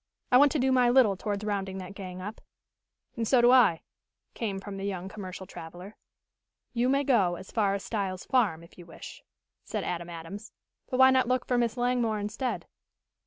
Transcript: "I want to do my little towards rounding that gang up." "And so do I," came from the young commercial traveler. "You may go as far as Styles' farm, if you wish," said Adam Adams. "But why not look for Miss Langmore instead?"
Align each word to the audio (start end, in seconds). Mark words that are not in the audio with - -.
"I 0.31 0.37
want 0.39 0.51
to 0.53 0.57
do 0.57 0.71
my 0.71 0.89
little 0.89 1.15
towards 1.15 1.43
rounding 1.45 1.77
that 1.77 1.93
gang 1.93 2.21
up." 2.23 2.41
"And 3.15 3.27
so 3.27 3.39
do 3.39 3.51
I," 3.51 3.83
came 4.33 4.57
from 4.59 4.77
the 4.77 4.83
young 4.85 5.07
commercial 5.09 5.45
traveler. 5.45 5.95
"You 6.73 6.89
may 6.89 7.03
go 7.03 7.35
as 7.35 7.51
far 7.51 7.75
as 7.75 7.83
Styles' 7.83 8.25
farm, 8.25 8.63
if 8.63 8.79
you 8.79 8.87
wish," 8.87 9.21
said 9.63 9.83
Adam 9.83 10.09
Adams. 10.09 10.53
"But 10.89 10.97
why 10.97 11.11
not 11.11 11.27
look 11.27 11.45
for 11.45 11.55
Miss 11.59 11.77
Langmore 11.77 12.17
instead?" 12.17 12.65